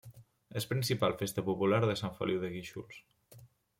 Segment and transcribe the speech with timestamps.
[0.61, 2.99] És principal festa popular de Sant Feliu de Guíxols.